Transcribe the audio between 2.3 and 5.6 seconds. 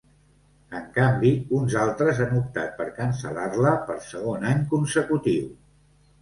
optat per cancel·lar-la per segon any consecutiu.